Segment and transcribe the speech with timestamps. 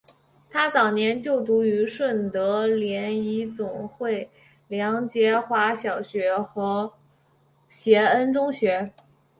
[0.49, 4.27] 她早年就读顺德联谊总会
[4.67, 6.91] 梁洁华小学和
[7.69, 8.91] 协恩中学。